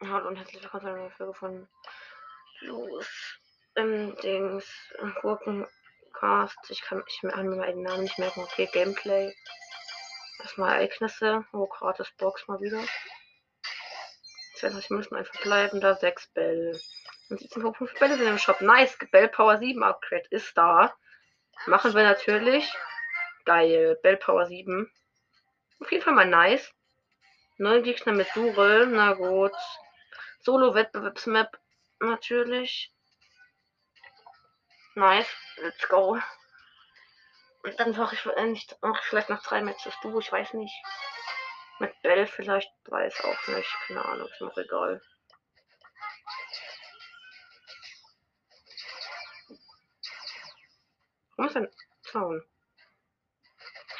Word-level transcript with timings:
Hallo 0.00 0.28
und 0.28 0.36
herzlich 0.36 0.62
willkommen 0.62 0.82
zu 0.82 0.88
einer 0.88 1.10
Folge 1.10 1.34
von 1.34 1.68
Los 2.60 3.38
ähm, 3.76 4.16
Dings 4.22 4.64
Gurkencast. 5.20 6.58
Ich 6.70 6.82
kann, 6.82 7.02
ich 7.06 7.20
kann 7.20 7.48
mir 7.48 7.56
mal 7.56 7.66
den 7.66 7.82
Namen 7.82 8.02
nicht 8.02 8.18
merken. 8.18 8.40
Okay, 8.40 8.68
Gameplay. 8.72 9.34
Erstmal 10.40 10.76
Ereignisse. 10.76 11.44
Oh, 11.52 11.66
gratis 11.66 12.10
Box 12.16 12.48
mal 12.48 12.60
wieder. 12.60 12.82
22 14.56 14.90
Minuten 14.90 15.16
einfach 15.16 15.40
bleiben 15.42 15.80
da 15.80 15.94
6 15.94 16.28
Bell. 16.28 16.80
Und 17.28 17.40
17,5 17.40 17.98
Bälle 17.98 18.16
sind 18.16 18.26
im 18.26 18.38
Shop. 18.38 18.60
Nice. 18.60 18.96
Bell 19.10 19.28
Power 19.28 19.58
7 19.58 19.82
Upgrade 19.82 20.26
ist 20.30 20.56
da. 20.56 20.94
Machen 21.66 21.94
wir 21.94 22.02
natürlich. 22.02 22.72
Geil. 23.44 23.98
Bell 24.02 24.16
Power 24.16 24.46
7. 24.46 24.90
Auf 25.80 25.92
jeden 25.92 26.02
Fall 26.02 26.14
mal 26.14 26.26
nice. 26.26 26.72
Neun 27.58 27.82
Gegner 27.82 28.12
mit 28.12 28.28
Durel. 28.34 28.86
Na 28.86 29.12
gut. 29.14 29.52
Solo-Wettbewerbsmap 30.40 31.58
natürlich. 32.00 32.92
Nice. 34.94 35.28
Let's 35.56 35.88
go. 35.88 36.18
Und 37.62 37.80
dann 37.80 37.96
mache 37.96 38.14
ich 38.14 38.20
vielleicht, 38.20 38.78
mach 38.80 39.00
ich 39.00 39.06
vielleicht 39.06 39.30
noch 39.30 39.42
drei 39.42 39.60
Matches 39.60 39.94
du, 40.02 40.18
ich 40.18 40.30
weiß 40.30 40.54
nicht. 40.54 40.74
Mit 41.80 42.00
Bell 42.02 42.26
vielleicht, 42.26 42.72
weiß 42.86 43.24
auch 43.24 43.48
nicht. 43.48 43.76
Keine 43.86 44.04
Ahnung, 44.04 44.28
ist 44.28 44.40
noch 44.40 44.56
egal. 44.56 45.02
Warum 51.36 51.48
ist 51.50 51.56
ein 51.56 51.70
Zaun? 52.02 52.42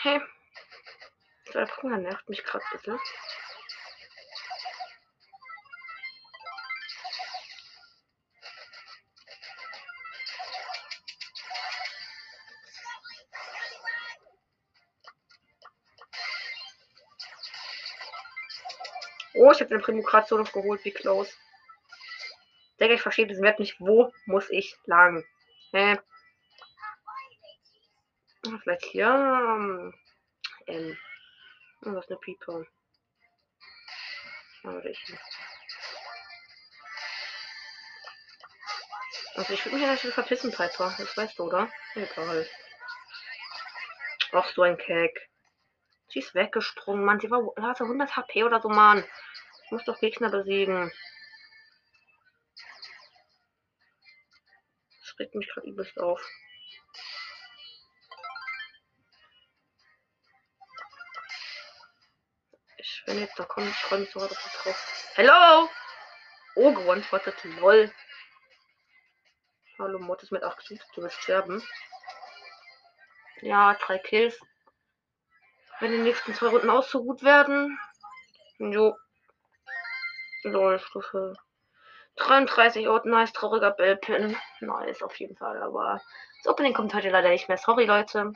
Hey. 0.03 0.21
Der 1.55 1.65
Bruder 1.65 1.97
nervt 1.97 2.29
mich 2.29 2.45
gerade 2.45 2.65
ein 2.65 2.71
bisschen. 2.73 3.01
Oh, 19.35 19.53
ich 19.53 19.61
habe 19.61 19.67
den 19.67 19.81
Primo 19.81 20.03
gerade 20.03 20.27
so 20.27 20.37
noch 20.37 20.53
geholt, 20.53 20.85
wie 20.85 20.91
close. 20.91 21.33
Denke 22.79 22.95
ich 22.95 23.03
verstehe 23.03 23.27
diesen 23.27 23.45
Wert 23.45 23.59
nicht. 23.59 23.81
Wo 23.81 24.13
muss 24.27 24.51
ich 24.51 24.77
lang? 24.85 25.25
Hä? 25.73 25.99
Vielleicht 28.63 28.85
hier. 28.85 29.93
Ähm. 30.67 30.99
Oh, 31.85 31.95
was 31.95 32.09
eine 32.09 32.19
Pieper. 32.19 32.67
Also 34.65 34.89
ich. 34.89 35.15
Also 39.37 39.53
ich 39.53 39.65
würde 39.65 39.77
mich 39.77 39.87
ja 39.87 39.93
nicht 39.93 40.07
verpissen, 40.07 40.51
Piper. 40.51 40.95
Das 40.99 41.17
weißt 41.17 41.39
du, 41.39 41.45
oder? 41.45 41.71
Egal. 41.95 42.49
Ach, 44.33 44.49
so 44.53 44.63
ein 44.63 44.77
Keck. 44.77 45.31
Sie 46.09 46.19
ist 46.19 46.35
weggesprungen, 46.35 47.05
Mann. 47.05 47.21
Sie 47.21 47.31
war 47.31 47.43
hatte 47.61 47.85
100 47.85 48.17
HP 48.17 48.45
oder 48.45 48.61
so, 48.61 48.69
Mann. 48.69 49.05
Ich 49.65 49.71
muss 49.71 49.85
doch 49.85 50.01
Gegner 50.01 50.31
besiegen. 50.31 50.91
Das 55.01 55.19
regt 55.19 55.35
mich 55.35 55.49
gerade 55.49 55.69
übelst 55.69 55.99
auf. 55.99 56.21
Wenn 63.09 63.21
jetzt 63.21 63.39
da 63.39 63.45
kommt, 63.45 63.69
ich 63.69 63.77
freue 63.77 64.01
mich 64.01 64.11
sogar 64.11 64.29
drauf. 64.29 65.13
Hello! 65.15 65.69
Oh, 66.55 66.73
gewonshottet, 66.73 67.43
lol. 67.59 67.91
Hallo, 69.79 70.15
ist 70.15 70.33
mit 70.33 70.43
8 70.43 70.59
Kills, 70.59 70.83
du 70.95 71.03
wirst 71.03 71.23
sterben. 71.23 71.63
Ja, 73.41 73.75
drei 73.75 73.99
Kills. 73.99 74.39
Wenn 75.81 75.93
die 75.93 75.99
nächsten 75.99 76.35
zwei 76.35 76.49
Runden 76.49 76.69
auch 76.69 76.83
so 76.83 77.03
gut 77.03 77.23
werden. 77.23 77.79
Jo. 78.59 78.97
Lol, 80.43 80.79
Stufe 80.79 81.35
33. 82.17 82.89
Oh, 82.89 83.01
nice, 83.05 83.33
trauriger 83.33 83.71
Bellpin. 83.71 84.37
Nice, 84.61 85.03
auf 85.03 85.15
jeden 85.17 85.37
Fall. 85.37 85.63
Aber 85.63 86.03
das 86.39 86.53
Opening 86.53 86.75
kommt 86.75 86.93
heute 86.93 87.11
leider 87.11 87.31
nicht 87.31 87.49
mehr. 87.49 87.59
Sorry, 87.59 87.85
Leute. 87.85 88.33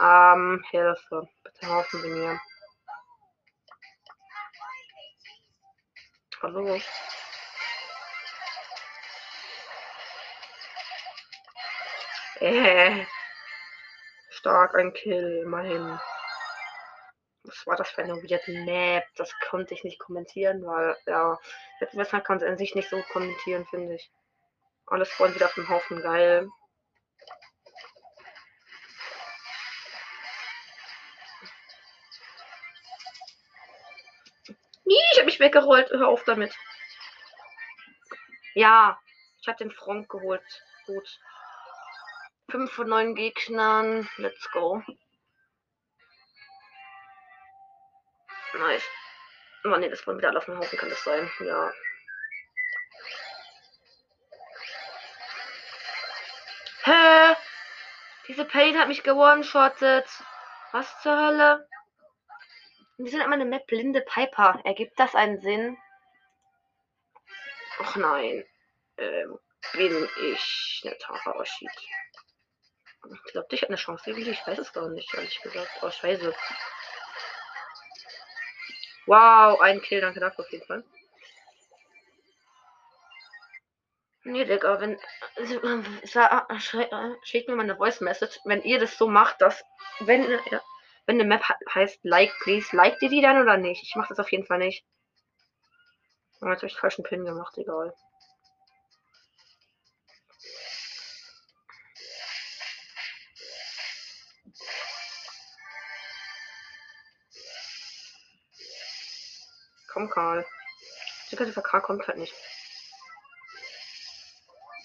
Ähm, 0.00 0.64
Hilfe. 0.70 1.28
Bitte 1.44 1.66
helfen 1.66 2.02
Sie 2.02 2.08
mir. 2.08 2.40
Hallo. 6.42 6.76
Äh. 12.40 13.06
Stark, 14.28 14.74
ein 14.74 14.92
Kill, 14.92 15.42
immerhin. 15.44 16.00
Was 17.44 17.64
war 17.64 17.76
das 17.76 17.90
für 17.90 18.02
eine 18.02 18.14
weird 18.14 18.48
Map? 18.48 19.04
Das 19.14 19.32
konnte 19.48 19.74
ich 19.74 19.84
nicht 19.84 20.00
kommentieren, 20.00 20.66
weil, 20.66 20.96
ja, 21.06 21.38
Wettbewerb 21.78 22.24
kann 22.24 22.38
es 22.38 22.42
an 22.42 22.58
sich 22.58 22.74
nicht 22.74 22.90
so 22.90 23.00
kommentieren, 23.12 23.64
finde 23.66 23.94
ich. 23.94 24.10
Alles 24.86 25.10
vorhin 25.10 25.36
wieder 25.36 25.46
auf 25.46 25.54
dem 25.54 25.68
Haufen, 25.68 26.02
geil. 26.02 26.48
Ich 34.84 35.18
habe 35.18 35.26
mich 35.26 35.40
weggerollt. 35.40 35.90
Hör 35.90 36.08
auf 36.08 36.24
damit. 36.24 36.54
Ja, 38.54 38.98
ich 39.40 39.48
habe 39.48 39.58
den 39.58 39.70
Front 39.70 40.08
geholt. 40.08 40.42
Gut. 40.86 41.20
5 42.50 42.70
von 42.70 42.88
9 42.88 43.14
Gegnern. 43.14 44.08
Let's 44.16 44.50
go. 44.50 44.82
Nice. 48.54 48.84
Oh 49.64 49.68
ne, 49.68 49.88
das 49.88 50.06
wollen 50.06 50.18
wieder 50.18 50.28
alle 50.28 50.38
auf 50.38 50.44
dem 50.44 50.58
Haufen, 50.58 50.78
kann 50.78 50.90
das 50.90 51.02
sein? 51.04 51.30
Ja. 51.40 51.72
Hä? 56.84 57.36
Diese 58.28 58.44
Pain 58.44 58.78
hat 58.78 58.88
mich 58.88 59.02
gewone-shottet. 59.02 60.06
Was 60.72 61.00
zur 61.02 61.16
Hölle? 61.16 61.68
Wir 63.02 63.10
sind 63.10 63.20
immer 63.20 63.34
eine 63.34 63.44
Map 63.44 63.66
blinde 63.66 64.00
Piper. 64.00 64.60
Ergibt 64.62 64.98
das 65.00 65.16
einen 65.16 65.40
Sinn? 65.40 65.76
Ach 67.80 67.96
nein. 67.96 68.44
Ähm, 68.96 69.38
bin 69.72 70.08
ich 70.30 70.82
eine 70.84 70.96
Tara 70.98 71.36
Oshid. 71.36 71.68
Ich 73.26 73.32
glaube, 73.32 73.48
ich 73.50 73.62
habe 73.62 73.70
eine 73.70 73.76
Chance 73.76 74.04
gegen 74.04 74.30
Ich 74.30 74.46
weiß 74.46 74.58
es 74.58 74.72
gar 74.72 74.88
nicht, 74.88 75.12
ehrlich 75.14 75.40
gesagt. 75.42 75.68
Oh, 75.82 75.90
scheiße. 75.90 76.32
Wow, 79.06 79.60
ein 79.60 79.82
Kill, 79.82 80.00
danke 80.00 80.20
dafür 80.20 80.44
auf 80.44 80.52
jeden 80.52 80.66
Fall. 80.66 80.84
Nee, 84.22 84.44
Digga, 84.44 84.80
wenn. 84.80 85.00
Schickt 87.24 87.48
mir 87.48 87.56
mal 87.56 87.64
eine 87.64 87.76
Voice 87.76 88.00
Message, 88.00 88.38
wenn 88.44 88.62
ihr 88.62 88.78
das 88.78 88.96
so 88.96 89.08
macht, 89.08 89.40
dass. 89.40 89.64
Wenn, 89.98 90.38
wenn 91.06 91.20
eine 91.20 91.24
Map 91.24 91.42
heißt 91.74 92.00
Like, 92.02 92.32
please, 92.40 92.74
liked 92.74 93.02
ihr 93.02 93.08
die 93.08 93.20
dann 93.20 93.40
oder 93.40 93.56
nicht? 93.56 93.82
Ich 93.82 93.94
mach 93.96 94.08
das 94.08 94.18
auf 94.18 94.30
jeden 94.30 94.46
Fall 94.46 94.58
nicht. 94.58 94.84
Jetzt 96.40 96.42
habe 96.42 96.66
ich 96.66 96.76
falschen 96.76 97.04
Pin 97.04 97.24
gemacht, 97.24 97.56
egal. 97.56 97.94
Komm, 109.92 110.08
Karl. 110.08 110.46
Dieser 111.30 111.62
Karl 111.62 111.82
kommt 111.82 112.08
halt 112.08 112.18
nicht. 112.18 112.34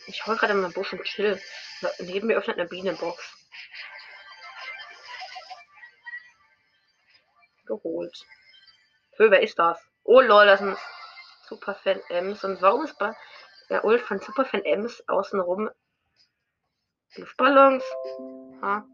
Ich 0.07 0.25
hol 0.25 0.36
gerade 0.38 0.53
in 0.53 0.62
meinem 0.62 0.74
Busch 0.74 0.94
und 0.94 1.03
chill. 1.03 1.41
Neben 2.00 2.27
mir 2.27 2.38
öffnet 2.38 2.57
eine 2.57 2.68
Bienenbox. 2.68 3.37
Geholt. 8.07 8.25
Für 9.15 9.31
wer 9.31 9.42
ist 9.42 9.59
das? 9.59 9.83
Oh 10.04 10.21
lol, 10.21 10.45
das 10.45 10.62
ist 10.62 10.68
ein 10.68 10.77
Superfan 11.48 12.01
Ems. 12.09 12.44
Und 12.44 12.62
warum 12.62 12.86
ist 12.86 12.98
bei 12.98 13.15
der 13.69 13.83
Ult 13.83 14.01
von 14.01 14.19
Superfan 14.19 14.63
Ems 14.63 15.04
außenrum 15.07 15.69
Luftballons? 17.15 17.83
Ha. 18.62 18.86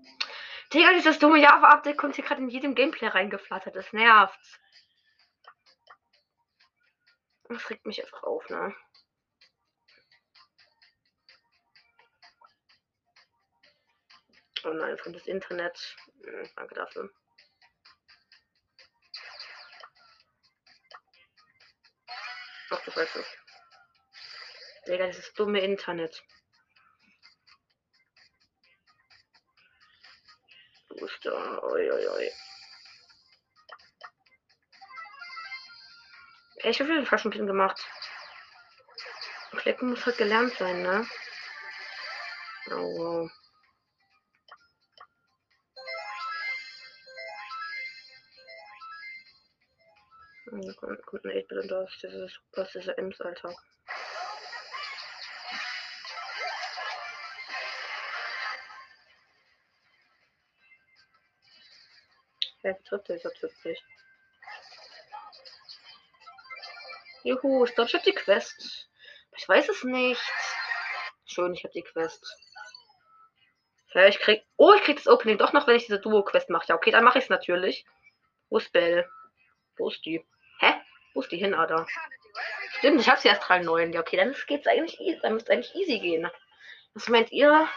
Digga, 0.73 0.93
dieses 0.93 1.19
dumme 1.19 1.39
Java-Update 1.39 1.97
kommt 1.97 2.15
hier 2.15 2.23
gerade 2.23 2.41
in 2.41 2.49
jedem 2.49 2.73
Gameplay 2.73 3.07
reingeflattert. 3.07 3.75
Das 3.75 3.93
nervt. 3.93 4.59
Das 7.49 7.69
regt 7.69 7.85
mich 7.85 8.01
einfach 8.01 8.23
auf, 8.23 8.49
ne? 8.49 8.73
Oh 14.65 14.69
nein, 14.69 14.97
das 15.05 15.27
Internet. 15.27 15.97
Hm, 16.23 16.49
danke 16.55 16.73
dafür. 16.73 17.11
Weiß 22.95 23.15
es. 23.15 23.27
Digga, 24.87 25.07
dieses 25.07 25.33
dumme 25.33 25.59
Internet. 25.61 26.23
Wo 30.89 31.05
ist 31.05 31.23
der? 31.25 31.63
Oi, 31.63 31.91
oi, 31.91 32.07
oi. 32.07 32.31
Ich 36.65 36.79
habe 36.79 36.89
viele 36.89 37.05
Flaschenpin 37.05 37.47
gemacht. 37.47 37.85
Klicken 39.57 39.89
muss 39.89 40.05
halt 40.05 40.17
gelernt 40.17 40.53
sein, 40.57 40.81
ne? 40.81 41.07
Oh, 42.71 42.97
wow. 42.97 43.42
Gut, 50.53 51.25
ne, 51.25 51.33
ich 51.33 51.47
bin 51.47 51.67
das. 51.67 51.89
Das 52.01 52.13
ist, 52.13 52.39
das 52.51 52.75
ist 52.75 52.87
Ems 52.89 53.19
Alltag. 53.21 53.55
Wer 62.61 62.75
betrifft 62.75 63.09
dieser 63.09 63.33
Typ 63.33 63.51
nicht? 63.65 63.83
Juhu, 67.23 67.65
ich 67.65 67.73
glaube, 67.73 67.89
ich 67.89 67.95
habe 67.95 68.05
die 68.05 68.13
Quest. 68.13 68.89
Ich 69.35 69.49
weiß 69.49 69.69
es 69.69 69.83
nicht. 69.83 70.21
Schön, 71.25 71.53
ich 71.55 71.63
habe 71.63 71.73
die 71.73 71.81
Quest. 71.81 72.25
Ja, 73.93 74.07
ich 74.07 74.19
krieg. 74.19 74.45
Oh, 74.57 74.73
ich 74.73 74.83
krieg 74.83 74.97
das 74.97 75.07
Opening 75.07 75.37
doch 75.39 75.53
noch, 75.53 75.65
wenn 75.65 75.77
ich 75.77 75.85
diese 75.85 75.99
Duo-Quest 75.99 76.49
mache. 76.49 76.67
Ja, 76.67 76.75
okay, 76.75 76.91
dann 76.91 77.03
mache 77.03 77.17
ich 77.17 77.25
es 77.25 77.29
natürlich. 77.29 77.85
Wo 78.49 78.57
ist 78.57 78.71
Bell? 78.71 79.09
Wo 79.77 79.89
ist 79.89 80.05
die? 80.05 80.23
Wo 81.13 81.21
ist 81.21 81.31
die 81.31 81.37
hin, 81.37 81.53
Ada? 81.53 81.85
Stimmt, 82.79 83.01
ich 83.01 83.09
habe 83.09 83.21
sie 83.21 83.27
erst 83.27 83.43
3.9. 83.43 83.93
Ja, 83.93 84.01
okay, 84.01 84.17
dann 84.17 84.35
geht's 84.47 84.67
eigentlich 84.67 84.99
easy. 84.99 85.19
Dann 85.21 85.33
müsste 85.33 85.53
eigentlich 85.53 85.75
easy 85.75 85.99
gehen. 85.99 86.29
Was 86.93 87.07
meint 87.09 87.31
ihr? 87.31 87.67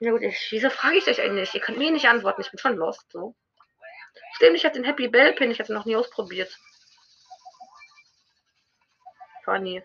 Ja 0.00 0.10
gut, 0.12 0.22
ich, 0.22 0.48
wieso 0.50 0.70
frage 0.70 0.96
ich 0.96 1.06
euch 1.08 1.20
eigentlich? 1.20 1.54
Ihr 1.54 1.60
könnt 1.60 1.78
mir 1.78 1.90
nicht 1.90 2.08
antworten. 2.08 2.40
Ich 2.40 2.50
bin 2.50 2.58
schon 2.58 2.76
lost. 2.76 3.10
So. 3.10 3.34
Stimmt, 4.36 4.56
ich 4.56 4.64
hatte 4.64 4.80
den 4.80 4.84
Happy 4.84 5.08
Bell 5.08 5.32
Pin. 5.32 5.50
Ich 5.50 5.58
hatte 5.58 5.74
noch 5.74 5.84
nie 5.84 5.96
ausprobiert. 5.96 6.56
Funny. 9.44 9.82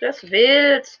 Das 0.00 0.30
wild. 0.30 1.00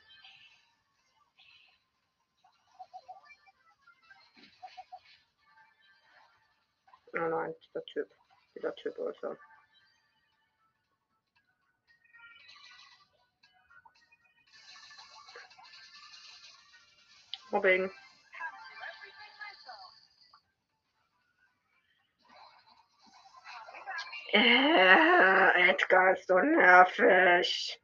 Oh 7.18 7.28
nein, 7.28 7.54
dieser 7.64 7.84
Typ. 7.86 8.10
Dieser 8.54 8.74
Typ, 8.74 8.98
Alter. 8.98 9.38
Mobbing. 17.50 17.90
Äh, 24.32 25.70
Edgar 25.70 26.12
ist 26.12 26.26
so 26.26 26.38
nervig. 26.38 27.80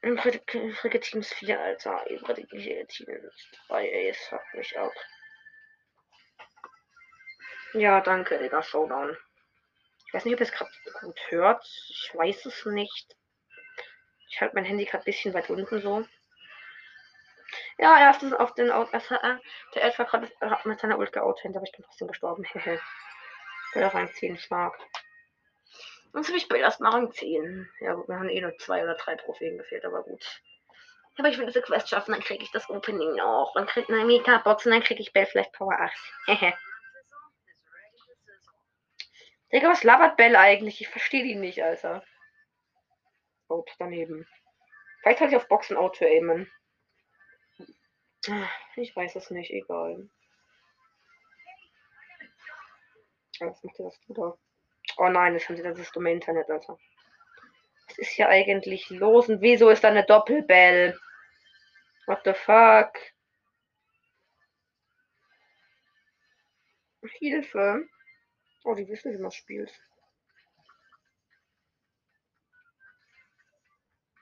Übrige 0.00 1.00
Teams 1.00 1.30
4, 1.34 1.60
Alter. 1.60 2.06
Übrige 2.08 2.86
Teams 2.86 3.50
3, 3.68 3.88
ey, 3.88 4.08
es 4.08 4.18
fuckt 4.28 4.54
mich 4.54 4.78
ab. 4.78 4.92
Ja, 7.74 8.00
danke, 8.00 8.38
Digga, 8.38 8.62
Showdown. 8.62 9.16
Ich 10.06 10.14
weiß 10.14 10.24
nicht, 10.24 10.34
ob 10.34 10.40
ihr 10.40 10.46
es 10.46 10.52
gerade 10.52 10.70
gut 11.00 11.20
hört. 11.30 11.64
Ich 11.88 12.12
weiß 12.14 12.46
es 12.46 12.64
nicht. 12.66 13.16
Ich 14.28 14.40
halte 14.40 14.54
mein 14.54 14.64
Handy 14.64 14.84
gerade 14.84 15.02
ein 15.02 15.04
bisschen 15.04 15.34
weit 15.34 15.50
unten 15.50 15.80
so. 15.80 16.06
Ja, 17.78 17.98
erstens 17.98 18.32
auf 18.32 18.54
den 18.54 18.70
Out. 18.70 18.92
Der 18.92 19.82
Elf 19.82 19.98
war 19.98 20.06
gerade 20.06 20.30
mit 20.64 20.78
seiner 20.78 20.98
Ult 20.98 21.12
geoutet, 21.12 21.56
aber 21.56 21.64
ich 21.64 21.72
bin 21.72 21.84
trotzdem 21.84 22.06
gestorben. 22.06 22.46
Bilder 23.72 23.88
reinziehen, 23.92 24.36
ich 24.36 24.48
mag. 24.50 24.78
Sonst 26.12 26.28
habe 26.28 26.38
ich 26.38 26.46
Bild 26.46 26.60
erst 26.60 26.80
mal 26.80 26.92
reinziehen. 26.92 27.68
Ja, 27.80 27.94
gut, 27.94 28.06
wir 28.06 28.14
haben 28.14 28.28
eh 28.28 28.40
nur 28.40 28.56
zwei 28.58 28.84
oder 28.84 28.94
drei 28.94 29.16
Trophäen 29.16 29.58
gefehlt, 29.58 29.84
aber 29.84 30.04
gut. 30.04 30.24
Aber 31.18 31.28
ich 31.28 31.38
will 31.38 31.46
diese 31.46 31.62
Quest 31.62 31.88
schaffen, 31.88 32.12
dann 32.12 32.22
kriege 32.22 32.44
ich 32.44 32.52
das 32.52 32.70
Opening 32.70 33.16
noch. 33.16 33.52
Dann 33.56 33.66
kriege 33.66 33.92
eine 33.92 34.04
Mega-Box 34.04 34.64
und 34.64 34.72
dann 34.72 34.82
kriege 34.82 35.02
ich 35.02 35.12
Bell 35.12 35.26
vielleicht 35.26 35.52
Power 35.52 35.76
8. 36.28 36.54
Digga, 39.54 39.68
was 39.68 39.84
labert 39.84 40.16
Bell 40.16 40.34
eigentlich? 40.34 40.80
Ich 40.80 40.88
verstehe 40.88 41.22
die 41.22 41.36
nicht, 41.36 41.62
Alter. 41.62 42.04
Oh, 43.48 43.64
daneben. 43.78 44.26
Vielleicht 45.00 45.20
soll 45.20 45.28
ich 45.28 45.36
auf 45.36 45.46
Boxen 45.46 45.76
Auto 45.76 46.04
aimen. 46.04 46.50
Ich 48.74 48.96
weiß 48.96 49.14
es 49.14 49.30
nicht, 49.30 49.52
egal. 49.52 50.08
Was 53.38 53.62
macht 53.62 53.78
ihr 53.78 53.84
das 53.84 54.00
da? 54.08 54.36
Oh 54.96 55.08
nein, 55.08 55.34
das 55.34 55.48
haben 55.48 55.56
sie 55.56 55.62
das 55.62 55.92
dumme 55.92 56.10
Internet, 56.10 56.50
Alter. 56.50 56.76
Was 57.86 57.98
ist 57.98 58.10
hier 58.10 58.28
eigentlich 58.28 58.90
los 58.90 59.28
und 59.28 59.40
wieso 59.40 59.70
ist 59.70 59.84
da 59.84 59.88
eine 59.88 60.04
Doppelbell? 60.04 60.98
What 62.06 62.22
the 62.24 62.34
fuck? 62.34 62.92
Hilfe. 67.18 67.86
Oh, 68.64 68.74
die 68.74 68.88
wissen, 68.88 69.12
wie 69.12 69.18
man 69.18 69.30
spielt. 69.30 69.70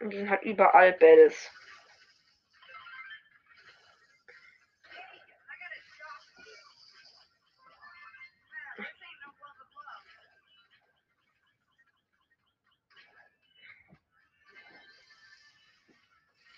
Und 0.00 0.10
die 0.10 0.16
sind 0.16 0.30
halt 0.30 0.42
überall 0.42 0.92
Bells. 0.92 1.48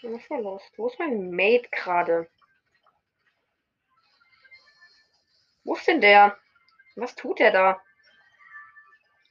Was 0.02 0.20
ist 0.20 0.28
los? 0.30 0.62
Wo 0.76 0.86
ist 0.86 0.98
mein 0.98 1.30
Mate 1.30 1.68
gerade? 1.70 2.30
Wo 5.64 5.74
ist 5.74 5.86
denn 5.86 6.00
der? 6.00 6.38
Was 6.96 7.14
tut 7.16 7.40
der 7.40 7.50
da? 7.50 7.82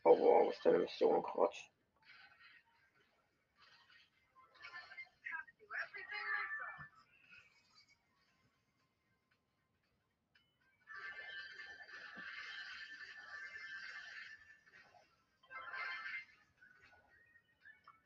Oh 0.04 0.20
wow, 0.20 0.48
was 0.48 0.58
ist 0.58 0.66
deine 0.66 0.80
Mission? 0.80 1.24
Quatsch. 1.24 1.70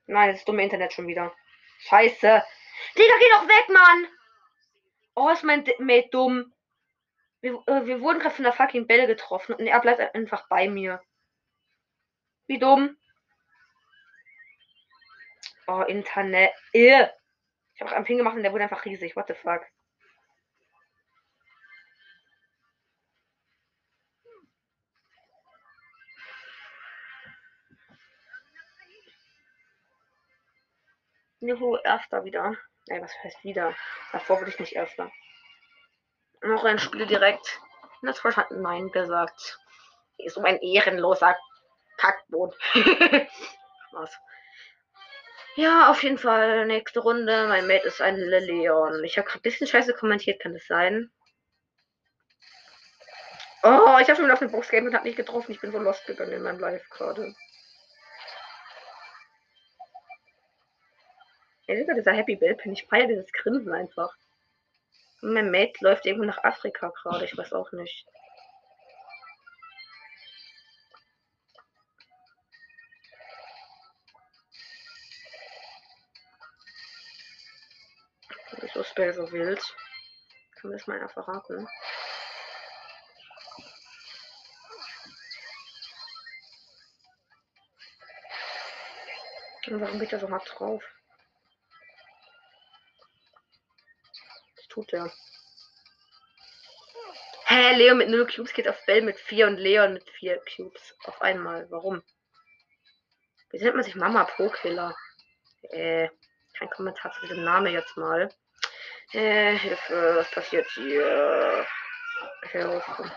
Nein, 0.06 0.32
das 0.32 0.46
dumme 0.46 0.64
Internet 0.64 0.94
schon 0.94 1.08
wieder. 1.08 1.34
Scheiße. 1.80 2.44
Digga, 2.98 3.14
geh 3.20 3.30
doch 3.32 3.48
weg, 3.48 3.70
Mann! 3.70 4.08
Oh, 5.16 5.30
ist 5.30 5.44
mein 5.44 5.66
Mate 5.80 6.10
dumm. 6.12 6.54
Wir, 7.42 7.62
äh, 7.68 7.86
wir 7.86 8.02
wurden 8.02 8.20
gerade 8.20 8.36
von 8.36 8.44
der 8.44 8.54
fucking 8.54 8.88
Bälle 8.88 9.08
getroffen 9.08 9.54
und 9.54 9.68
er 9.68 9.80
bleibt 9.80 10.00
einfach 10.16 10.48
bei 10.50 10.70
mir. 10.70 11.02
Wie 12.48 12.60
dumm. 12.60 12.98
Oh, 15.68 15.82
Internet. 15.82 16.54
Ich 16.72 17.82
habe 17.82 17.96
einen 17.96 18.06
Ping 18.06 18.18
gemacht 18.18 18.36
und 18.36 18.44
der 18.44 18.54
wurde 18.54 18.64
einfach 18.64 18.86
riesig. 18.86 19.16
What 19.16 19.28
the 19.28 19.34
fuck? 19.34 19.66
Juhu, 31.40 31.78
erster 31.84 32.24
wieder. 32.26 32.56
Ey, 32.88 33.02
was 33.02 33.12
heißt 33.24 33.44
wieder? 33.44 33.76
Davor 34.12 34.40
wurde 34.40 34.50
ich 34.50 34.60
nicht 34.60 34.74
erster. 34.74 35.12
Noch 36.42 36.64
ein 36.64 36.80
Spiel 36.80 37.06
direkt. 37.06 37.60
Das 38.02 38.24
hat 38.24 38.52
Nein 38.52 38.92
gesagt. 38.92 39.60
Ist 40.18 40.36
so 40.36 40.42
ein 40.42 40.60
ehrenloser 40.62 41.36
Kackboot. 41.98 42.56
was? 43.92 44.16
Ja, 45.58 45.90
auf 45.90 46.04
jeden 46.04 46.20
Fall. 46.20 46.68
Nächste 46.68 47.00
Runde. 47.00 47.48
Mein 47.48 47.66
Mate 47.66 47.88
ist 47.88 48.00
ein 48.00 48.16
Leon. 48.16 49.04
Ich 49.04 49.18
habe 49.18 49.28
gerade 49.28 49.40
ein 49.40 49.42
bisschen 49.42 49.66
scheiße 49.66 49.96
kommentiert, 49.96 50.40
kann 50.40 50.54
das 50.54 50.68
sein? 50.68 51.10
Oh, 53.64 53.98
ich 54.00 54.08
habe 54.08 54.18
schon 54.18 54.30
auf 54.30 54.38
den 54.38 54.52
Box 54.52 54.70
Game 54.70 54.86
und 54.86 54.94
habe 54.94 55.08
nicht 55.08 55.16
getroffen. 55.16 55.52
Ich 55.52 55.60
bin 55.60 55.72
so 55.72 55.80
lost 55.80 56.06
gegangen 56.06 56.32
in 56.32 56.44
meinem 56.44 56.60
Live 56.60 56.88
gerade. 56.92 57.34
Ey, 61.66 61.88
dieser 61.96 62.14
Happy 62.14 62.36
Bellpin. 62.36 62.74
Ich 62.74 62.86
feiere 62.86 63.08
dieses 63.08 63.32
Grinsen 63.32 63.74
einfach. 63.74 64.16
Mein 65.22 65.50
Mate 65.50 65.74
läuft 65.82 66.06
irgendwo 66.06 66.26
nach 66.26 66.44
Afrika 66.44 66.90
gerade, 66.90 67.26
ich 67.26 67.36
weiß 67.36 67.54
auch 67.54 67.72
nicht. 67.72 68.08
Ist 78.62 78.76
das 78.76 78.90
Spell 78.90 79.14
so 79.14 79.32
wild? 79.32 79.62
Kann 80.56 80.70
mir 80.70 80.78
das 80.78 80.88
mal 80.88 81.02
einfach 81.02 81.28
raten? 81.28 81.68
Und 89.68 89.82
warum 89.82 90.00
geht 90.00 90.14
er 90.14 90.20
so 90.20 90.30
hart 90.30 90.50
drauf? 90.56 90.84
Tut 94.78 94.92
der? 94.92 95.12
Hä, 97.48 97.76
Leo 97.76 97.96
mit 97.96 98.10
0 98.10 98.28
Cubes 98.28 98.54
geht 98.54 98.68
auf 98.68 98.86
Bell 98.86 99.02
mit 99.02 99.18
4 99.18 99.48
und 99.48 99.58
Leon 99.58 99.94
mit 99.94 100.08
4 100.10 100.40
Cubes 100.56 100.96
auf 101.06 101.20
einmal. 101.22 101.66
Warum? 101.72 102.04
Wie 103.50 103.58
nennt 103.58 103.76
man 103.76 103.84
sich 103.84 103.96
Mama 103.96 104.26
Pro 104.26 104.50
Killer? 104.50 104.96
Äh, 105.72 106.10
kein 106.58 106.70
Kommentar 106.70 107.12
zu 107.14 107.22
diesem 107.22 107.44
Namen 107.44 107.74
jetzt 107.74 107.98
mal. 107.98 108.30
Äh, 109.14 109.56
Hilfe, 109.58 110.18
was 110.18 110.30
passiert 110.32 110.68
hier? 110.76 111.66
Hilfe. 112.52 113.12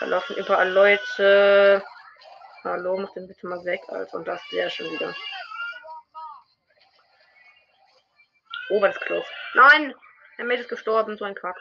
Da 0.00 0.06
laufen 0.06 0.36
überall 0.36 0.70
Leute. 0.70 1.84
Hallo, 2.64 2.96
mach 2.96 3.12
den 3.12 3.28
bitte 3.28 3.46
mal 3.46 3.64
weg, 3.64 3.80
Alter. 3.88 4.16
Und 4.16 4.28
das 4.28 4.40
der 4.50 4.70
schon 4.70 4.90
wieder. 4.92 5.14
Oh, 8.70 8.80
was 8.80 8.98
close. 9.00 9.26
Nein! 9.54 9.94
Der 10.38 10.44
Mate 10.44 10.62
ist 10.62 10.68
gestorben, 10.68 11.16
so 11.16 11.24
ein 11.24 11.34
Kack. 11.34 11.56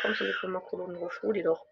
Kommst 0.00 0.20
du 0.20 0.24
die 0.24 0.32
Firma 0.32 0.60
Kolonen 0.60 0.96
raus? 0.96 1.12
Hol 1.22 1.32
die 1.32 1.42
doch. 1.42 1.64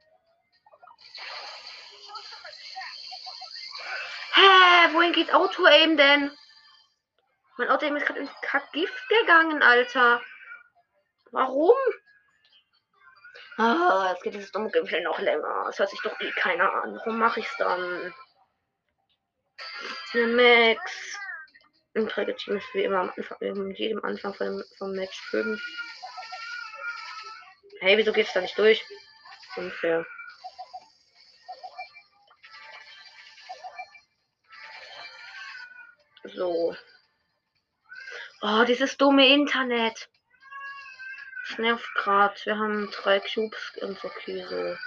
Hä? 4.35 4.93
Wohin 4.93 5.12
geht 5.12 5.33
Auto-Aim 5.33 5.97
denn? 5.97 6.31
Mein 7.57 7.69
Auto-Aim 7.71 7.97
ist 7.97 8.07
gerade 8.07 8.21
ins 8.21 8.31
Kack-Gift 8.43 9.09
gegangen, 9.09 9.62
Alter. 9.62 10.21
Warum? 11.33 11.76
Ah, 13.59 14.11
jetzt 14.12 14.23
geht 14.23 14.35
dieses 14.35 14.52
dumme 14.52 14.71
Gameplay 14.71 15.02
noch 15.02 15.19
länger. 15.19 15.67
Es 15.69 15.79
hört 15.79 15.90
sich 15.90 16.00
doch 16.02 16.19
eh 16.21 16.31
keiner 16.33 16.73
an. 16.73 16.97
Warum 16.97 17.19
mache 17.19 17.40
ich's 17.40 17.57
dann? 17.59 18.14
Max. 20.14 21.19
Im 21.95 22.09
Trägerteam 22.09 22.57
ist 22.57 22.73
wie 22.73 22.85
immer 22.85 23.01
am 23.01 23.13
Anfang, 23.17 23.39
in 23.41 23.71
jedem 23.73 24.05
Anfang 24.05 24.33
von, 24.35 24.63
vom 24.79 24.93
Match 24.93 25.21
5. 25.31 25.61
Hey, 27.81 27.97
wieso 27.97 28.13
geht's 28.13 28.33
da 28.33 28.41
nicht 28.41 28.57
durch? 28.57 28.85
Unfair. 29.57 30.07
So. 36.25 36.77
Oh, 38.43 38.65
dieses 38.65 38.97
dumme 38.97 39.27
Internet. 39.27 40.09
Das 41.49 41.59
nervt 41.59 41.95
grad. 41.95 42.47
Wir 42.47 42.57
haben 42.57 42.91
drei 42.93 43.19
Cubes 43.19 43.73
und 43.81 43.99
so 43.99 44.09
Käse. 44.09 44.79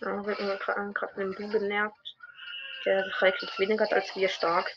Ja, 0.00 0.24
wird 0.24 0.40
mir 0.40 0.56
gerade 0.56 1.24
mit 1.24 1.38
Du 1.38 1.48
genervt. 1.48 2.16
Der 2.84 3.04
reichlich 3.20 3.58
weniger 3.58 3.92
als 3.92 4.14
wir 4.14 4.28
stark. 4.28 4.70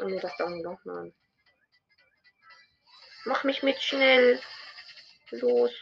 Oh 0.00 0.04
nee, 0.04 0.20
das 0.20 0.36
dauert 0.36 0.62
noch 0.62 0.84
mal. 0.84 1.12
Mach 3.24 3.44
mich 3.44 3.62
mit 3.62 3.80
schnell. 3.80 4.40
Los. 5.30 5.72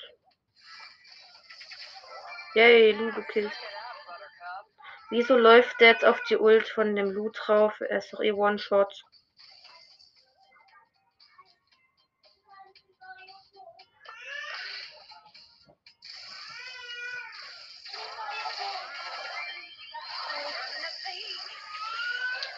Yay, 2.54 2.92
Lu 2.92 3.12
gekillt. 3.12 3.52
Wieso 5.10 5.36
läuft 5.36 5.80
der 5.80 5.88
jetzt 5.88 6.04
auf 6.04 6.22
die 6.28 6.36
Ult 6.36 6.68
von 6.68 6.94
dem 6.94 7.10
Lu 7.10 7.30
drauf? 7.30 7.80
Er 7.80 7.98
ist 7.98 8.12
doch 8.12 8.20
eh 8.20 8.32
One-Shot. 8.32 9.04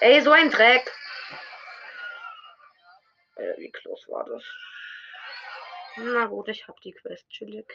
Ey, 0.05 0.21
so 0.21 0.33
ein 0.33 0.51
Dreck. 0.51 0.93
Äh, 3.37 3.57
wie 3.57 3.73
close 3.73 4.07
war 4.09 4.27
das? 4.27 4.45
Na 5.97 6.27
gut, 6.27 6.49
ich 6.49 6.69
hab 6.69 6.79
die 6.83 6.93
Quest 6.93 7.27
chillig. 7.31 7.67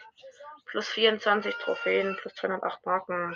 Plus 0.67 0.87
24 0.89 1.55
Trophäen, 1.55 2.15
plus 2.17 2.35
208 2.35 2.85
Marken. 2.85 3.35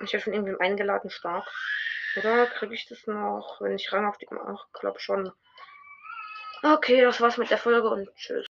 Ich 0.00 0.12
habe 0.14 0.24
schon 0.24 0.32
irgendwie 0.32 0.58
eingeladen, 0.58 1.10
stark. 1.10 1.46
Oder 2.16 2.48
kriege 2.48 2.74
ich 2.74 2.88
das 2.88 3.06
noch, 3.06 3.60
wenn 3.60 3.76
ich 3.76 3.92
Rang 3.92 4.08
auf 4.08 4.18
die. 4.18 4.26
Ach, 4.28 4.66
glaub 4.72 5.00
schon. 5.00 5.30
Okay, 6.64 7.02
das 7.02 7.20
war's 7.20 7.36
mit 7.36 7.52
der 7.52 7.58
Folge 7.58 7.88
und 7.88 8.12
tschüss. 8.16 8.46